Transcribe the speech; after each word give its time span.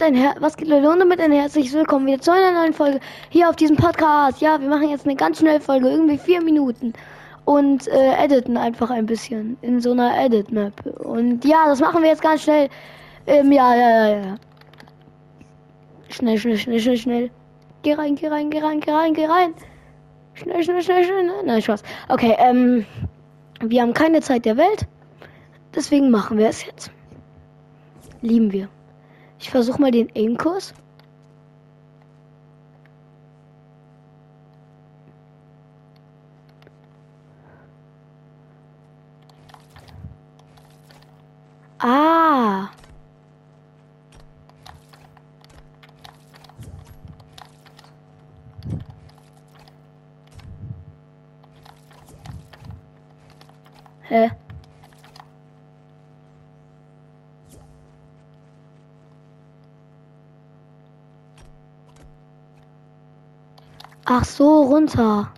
Dein 0.00 0.14
Her 0.14 0.34
was 0.40 0.56
geht 0.56 0.66
Leute 0.66 0.88
und 0.88 0.98
damit 0.98 1.20
ein 1.20 1.30
herzliches 1.30 1.74
Willkommen 1.74 2.06
wieder 2.06 2.22
zu 2.22 2.32
einer 2.32 2.52
neuen 2.52 2.72
Folge 2.72 3.00
hier 3.28 3.50
auf 3.50 3.56
diesem 3.56 3.76
Podcast. 3.76 4.40
Ja, 4.40 4.58
wir 4.58 4.66
machen 4.66 4.88
jetzt 4.88 5.04
eine 5.04 5.14
ganz 5.14 5.40
schnelle 5.40 5.60
Folge, 5.60 5.90
irgendwie 5.90 6.16
vier 6.16 6.40
Minuten 6.42 6.94
und 7.44 7.86
äh, 7.86 8.14
editen 8.14 8.56
einfach 8.56 8.88
ein 8.88 9.04
bisschen 9.04 9.58
in 9.60 9.78
so 9.78 9.92
einer 9.92 10.18
Edit-Map. 10.18 10.72
Und 11.00 11.44
ja, 11.44 11.66
das 11.66 11.80
machen 11.80 12.02
wir 12.02 12.08
jetzt 12.08 12.22
ganz 12.22 12.44
schnell. 12.44 12.70
Ähm, 13.26 13.52
ja, 13.52 13.74
ja, 13.74 13.90
ja, 13.90 14.16
ja. 14.16 14.36
Schnell, 16.08 16.38
schnell, 16.38 16.56
schnell, 16.56 16.80
schnell, 16.80 16.96
schnell. 16.96 17.30
Geh 17.82 17.92
rein, 17.92 18.14
geh 18.14 18.28
rein, 18.28 18.48
geh 18.48 18.60
rein, 18.60 18.80
geh 18.80 18.92
rein, 18.92 19.12
geh 19.12 19.26
rein. 19.26 19.52
Schnell, 20.32 20.64
schnell, 20.64 20.82
schnell, 20.82 21.04
schnell. 21.04 21.26
Nein, 21.44 21.60
Spaß. 21.60 21.82
Okay, 22.08 22.34
ähm, 22.38 22.86
wir 23.60 23.82
haben 23.82 23.92
keine 23.92 24.22
Zeit 24.22 24.46
der 24.46 24.56
Welt. 24.56 24.86
Deswegen 25.74 26.10
machen 26.10 26.38
wir 26.38 26.48
es 26.48 26.64
jetzt. 26.64 26.90
Lieben 28.22 28.50
wir. 28.50 28.70
Ich 29.40 29.50
versuche 29.50 29.80
mal 29.80 29.90
den 29.90 30.08
Aim-Kurs. 30.14 30.74
Ah. 41.78 42.70
Hä? 54.02 54.30
Ach 64.12 64.24
so, 64.24 64.64
runter. 64.64 65.32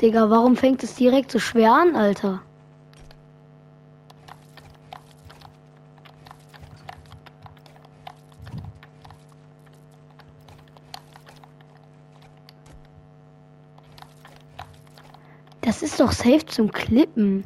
Digga, 0.00 0.28
warum 0.28 0.56
fängt 0.56 0.82
es 0.82 0.96
direkt 0.96 1.30
so 1.30 1.38
schwer 1.38 1.72
an, 1.72 1.94
Alter? 1.94 2.42
Das 15.70 15.82
ist 15.84 16.00
doch 16.00 16.10
safe 16.10 16.44
zum 16.46 16.72
Klippen. 16.72 17.44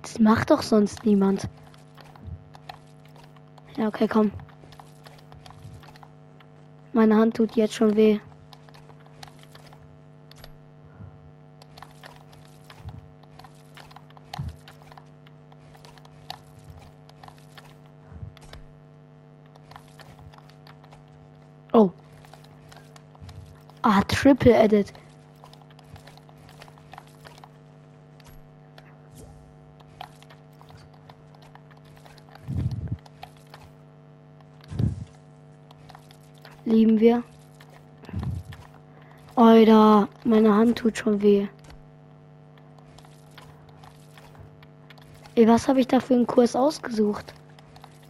Das 0.00 0.18
macht 0.18 0.50
doch 0.50 0.62
sonst 0.62 1.04
niemand. 1.04 1.50
Ja, 3.76 3.88
okay, 3.88 4.08
komm. 4.08 4.32
Meine 6.94 7.14
Hand 7.14 7.36
tut 7.36 7.56
jetzt 7.56 7.74
schon 7.74 7.94
weh. 7.94 8.20
Oh. 21.74 21.90
Ah, 23.82 24.02
Triple 24.02 24.52
Edit. 24.52 24.92
Lieben 36.66 37.00
wir. 37.00 37.22
Alter, 39.34 40.08
meine 40.24 40.54
Hand 40.54 40.78
tut 40.78 40.98
schon 40.98 41.22
weh. 41.22 41.48
Ey, 45.34 45.48
was 45.48 45.68
habe 45.68 45.80
ich 45.80 45.88
da 45.88 46.00
für 46.00 46.14
einen 46.14 46.26
Kurs 46.26 46.54
ausgesucht? 46.54 47.32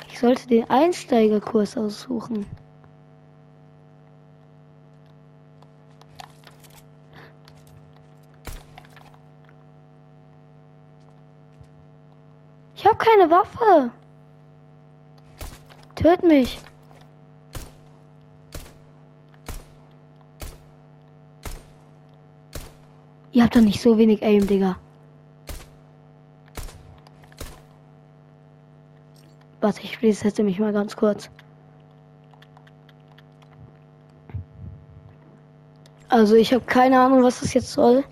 Ich 0.08 0.18
sollte 0.18 0.48
den 0.48 0.68
Einsteigerkurs 0.68 1.76
aussuchen. 1.76 2.44
Ich 12.80 12.86
habe 12.86 12.96
keine 12.96 13.30
Waffe. 13.30 13.90
Töt 15.96 16.22
mich. 16.22 16.58
Ihr 23.32 23.44
habt 23.44 23.54
doch 23.54 23.60
nicht 23.60 23.82
so 23.82 23.98
wenig 23.98 24.22
Aim, 24.22 24.46
Digga. 24.46 24.78
Warte, 29.60 29.82
ich 29.82 30.00
resetze 30.00 30.42
mich 30.42 30.58
mal 30.58 30.72
ganz 30.72 30.96
kurz. 30.96 31.28
Also 36.08 36.34
ich 36.34 36.54
habe 36.54 36.64
keine 36.64 36.98
Ahnung, 36.98 37.22
was 37.22 37.40
das 37.40 37.52
jetzt 37.52 37.72
soll. 37.72 38.04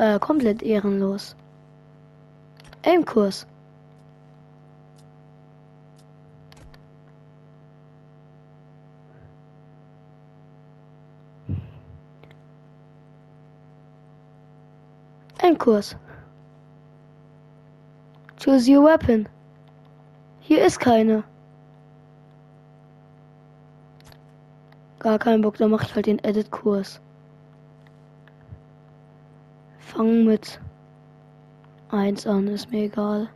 Äh, 0.00 0.18
komplett 0.18 0.62
ehrenlos. 0.62 1.36
Aim-Kurs. 2.86 3.46
Aim-Kurs. 15.42 15.94
Choose 18.38 18.70
your 18.70 18.82
weapon. 18.86 19.28
Hier 20.40 20.64
ist 20.64 20.80
keine. 20.80 21.24
Gar 24.98 25.18
keinen 25.18 25.42
Bock, 25.42 25.58
da 25.58 25.68
mache 25.68 25.84
ich 25.84 25.94
halt 25.94 26.06
den 26.06 26.24
Edit-Kurs. 26.24 27.02
Fang 29.90 30.24
mit 30.24 30.60
1 31.90 32.24
an, 32.28 32.46
ist 32.46 32.70
mir 32.70 32.84
egal. 32.84 33.28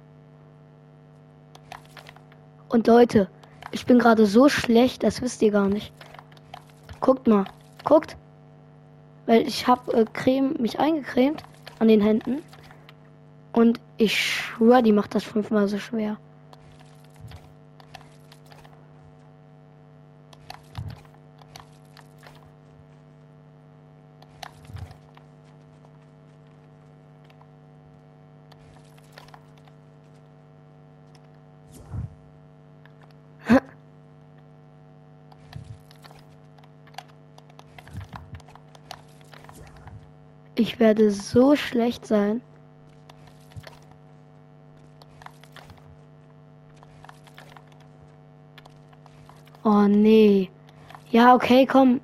Und 2.68 2.86
Leute, 2.86 3.28
ich 3.72 3.86
bin 3.86 3.98
gerade 3.98 4.24
so 4.24 4.48
schlecht, 4.48 5.02
das 5.02 5.20
wisst 5.20 5.42
ihr 5.42 5.50
gar 5.50 5.68
nicht. 5.68 5.92
Guckt 7.00 7.26
mal, 7.26 7.44
guckt. 7.82 8.16
Weil 9.26 9.42
ich 9.48 9.66
habe 9.66 9.92
äh, 9.94 10.04
Creme, 10.12 10.54
mich 10.60 10.78
eingecremt 10.78 11.42
an 11.80 11.88
den 11.88 12.00
Händen. 12.00 12.40
Und 13.52 13.80
ich 13.96 14.16
schwöre, 14.16 14.84
die 14.84 14.92
macht 14.92 15.16
das 15.16 15.24
fünfmal 15.24 15.66
so 15.66 15.78
schwer. 15.78 16.18
Ich 40.56 40.78
werde 40.78 41.10
so 41.10 41.56
schlecht 41.56 42.06
sein. 42.06 42.40
Oh 49.64 49.86
nee. 49.88 50.50
Ja, 51.10 51.34
okay, 51.34 51.66
komm. 51.66 52.00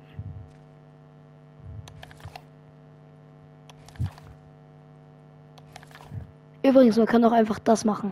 Übrigens, 6.63 6.97
man 6.97 7.05
kann 7.05 7.23
auch 7.23 7.31
einfach 7.31 7.59
das 7.59 7.85
machen. 7.85 8.11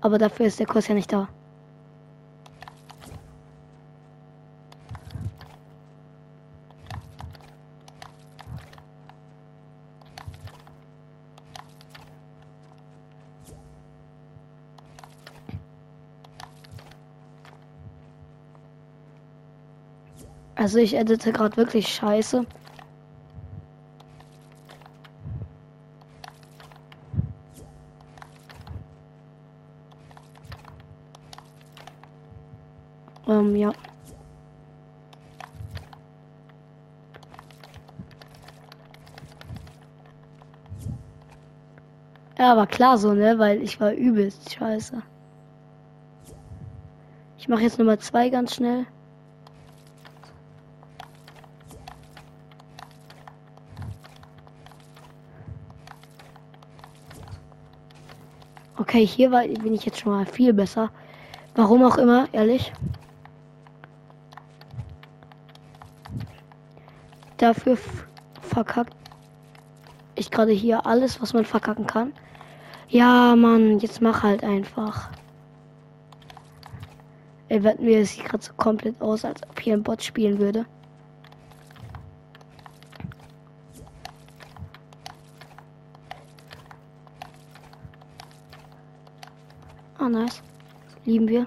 Aber 0.00 0.18
dafür 0.18 0.46
ist 0.46 0.58
der 0.58 0.66
Kurs 0.66 0.88
ja 0.88 0.94
nicht 0.94 1.12
da. 1.12 1.28
Also 20.56 20.78
ich 20.78 20.94
edite 20.94 21.32
gerade 21.32 21.56
wirklich 21.56 21.88
scheiße. 21.88 22.46
Ähm, 33.26 33.56
ja. 33.56 33.72
Ja, 42.38 42.56
war 42.56 42.66
klar 42.66 42.98
so, 42.98 43.14
ne? 43.14 43.38
Weil 43.38 43.62
ich 43.62 43.80
war 43.80 43.92
übelst 43.92 44.54
scheiße. 44.54 45.02
Ich 47.38 47.48
mache 47.48 47.62
jetzt 47.62 47.78
Nummer 47.78 47.98
zwei 47.98 48.28
ganz 48.28 48.54
schnell. 48.54 48.86
Okay, 58.94 59.06
hier 59.06 59.32
war, 59.32 59.42
bin 59.44 59.74
ich 59.74 59.84
jetzt 59.84 59.98
schon 59.98 60.12
mal 60.12 60.24
viel 60.24 60.52
besser. 60.52 60.88
Warum 61.56 61.82
auch 61.82 61.96
immer, 61.96 62.28
ehrlich. 62.30 62.72
Dafür 67.36 67.76
verkackt 68.40 68.94
ich 70.14 70.30
gerade 70.30 70.52
hier 70.52 70.86
alles, 70.86 71.20
was 71.20 71.32
man 71.32 71.44
verkacken 71.44 71.88
kann. 71.88 72.12
Ja, 72.88 73.34
Mann, 73.34 73.80
jetzt 73.80 74.00
mach 74.00 74.22
halt 74.22 74.44
einfach. 74.44 75.10
Er 77.48 77.64
wird 77.64 77.80
mir 77.80 78.06
sieht 78.06 78.24
gerade 78.26 78.44
so 78.44 78.52
komplett 78.52 79.02
aus, 79.02 79.24
als 79.24 79.42
ob 79.42 79.58
hier 79.58 79.74
ein 79.74 79.82
Bot 79.82 80.04
spielen 80.04 80.38
würde. 80.38 80.66
Ah, 89.98 90.06
oh, 90.06 90.08
nice. 90.08 90.42
Lieben 91.04 91.28
wir. 91.28 91.46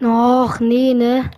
Noch, 0.00 0.60
nee, 0.60 0.92
ne? 0.92 1.30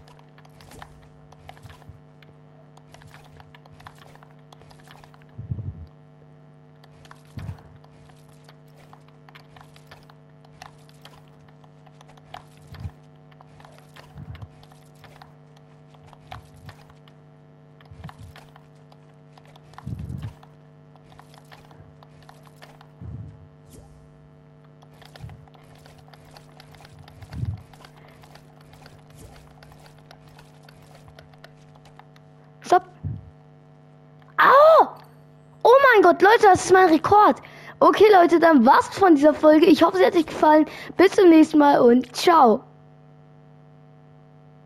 Gott, 36.07 36.23
Leute, 36.23 36.43
das 36.43 36.67
ist 36.67 36.73
mein 36.73 36.89
Rekord. 36.89 37.43
Okay, 37.81 38.05
Leute, 38.13 38.39
dann 38.39 38.65
war's 38.65 38.87
von 38.91 39.17
dieser 39.17 39.35
Folge. 39.35 39.67
Ich 39.67 39.83
hoffe, 39.83 39.97
sie 39.97 40.07
hat 40.07 40.15
euch 40.15 40.27
gefallen. 40.27 40.65
Bis 40.97 41.11
zum 41.17 41.31
nächsten 41.31 41.59
Mal 41.59 41.81
und 41.81 42.15
ciao. 42.15 42.63